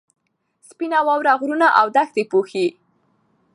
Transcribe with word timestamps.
سپینه 0.69 0.99
واوره 1.07 1.33
غرونه 1.39 1.67
او 1.79 1.87
دښتې 1.95 2.23
پوښي. 2.31 2.67